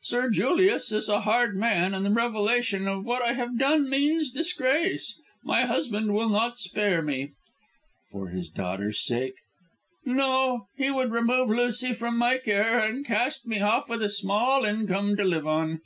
[0.00, 4.30] Sir Julius is a hard man, and the revelation of what I have done means
[4.30, 5.20] disgrace.
[5.42, 7.32] My husband will not spare me."
[8.10, 9.34] "For his daughter's sake?"
[10.06, 10.68] "No.
[10.78, 15.18] He would remove Lucy from my care and cast me off with a small income
[15.18, 15.82] to live on.